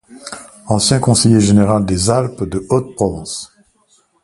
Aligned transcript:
Ancien 0.65 0.97
conseiller 0.99 1.39
général 1.39 1.85
des 1.85 2.09
Alpes-de-Haute-Provence. 2.09 3.51